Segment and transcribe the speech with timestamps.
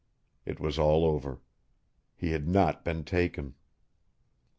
[0.47, 1.41] It was all over.
[2.15, 3.53] He had not been taken.